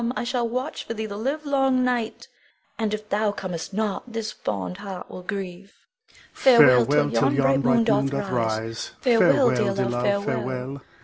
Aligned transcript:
I 0.15 0.23
shall 0.23 0.49
watch 0.49 0.83
for 0.83 0.95
thee 0.95 1.05
the 1.05 1.15
live 1.15 1.45
long 1.45 1.83
night, 1.83 2.27
and 2.79 2.91
if 2.91 3.07
thou 3.09 3.31
comest 3.31 3.71
not, 3.71 4.11
this 4.11 4.31
fond 4.31 4.77
heart 4.77 5.11
will 5.11 5.21
grieve. 5.21 5.75
Both. 6.33 6.39
Farewell, 6.43 6.85
till 6.87 7.09
yon 7.31 7.35
bright 7.35 7.59
moon 7.63 7.83
doth 7.83 8.11
rise, 8.31 8.93
Farewell, 8.99 9.51
dear 9.53 9.73
love, 9.75 10.01
farewell! 10.25 10.81